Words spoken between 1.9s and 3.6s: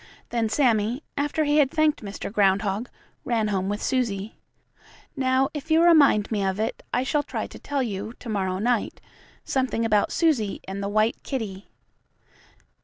Mr. Groundhog, ran